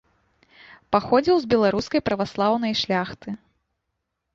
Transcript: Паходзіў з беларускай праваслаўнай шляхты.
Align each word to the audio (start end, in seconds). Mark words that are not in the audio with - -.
Паходзіў 0.95 1.37
з 1.45 1.51
беларускай 1.53 2.01
праваслаўнай 2.11 2.73
шляхты. 2.85 3.41